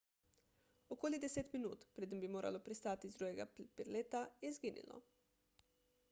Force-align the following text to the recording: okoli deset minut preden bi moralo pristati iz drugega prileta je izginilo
okoli 0.93 1.17
deset 1.25 1.51
minut 1.57 1.83
preden 1.99 2.23
bi 2.23 2.31
moralo 2.35 2.61
pristati 2.69 3.11
iz 3.11 3.17
drugega 3.19 3.47
prileta 3.57 4.23
je 4.45 4.53
izginilo 4.55 4.97